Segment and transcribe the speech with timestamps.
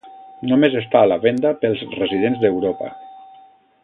[0.51, 2.91] Només està a la venda pels residents d'Europa.